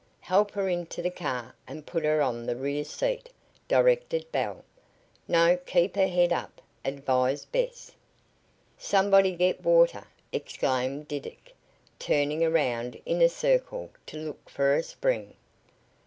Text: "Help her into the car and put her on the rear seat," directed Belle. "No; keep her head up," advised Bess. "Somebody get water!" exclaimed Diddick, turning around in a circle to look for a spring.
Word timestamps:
"Help 0.21 0.49
her 0.53 0.67
into 0.67 0.99
the 0.99 1.11
car 1.11 1.53
and 1.67 1.85
put 1.85 2.03
her 2.03 2.23
on 2.23 2.47
the 2.47 2.55
rear 2.55 2.83
seat," 2.83 3.29
directed 3.67 4.25
Belle. 4.31 4.65
"No; 5.27 5.57
keep 5.57 5.95
her 5.95 6.07
head 6.07 6.33
up," 6.33 6.59
advised 6.83 7.51
Bess. 7.51 7.91
"Somebody 8.79 9.33
get 9.35 9.61
water!" 9.63 10.07
exclaimed 10.33 11.07
Diddick, 11.07 11.53
turning 11.99 12.43
around 12.43 12.99
in 13.05 13.21
a 13.21 13.29
circle 13.29 13.91
to 14.07 14.17
look 14.17 14.49
for 14.49 14.73
a 14.73 14.81
spring. 14.81 15.35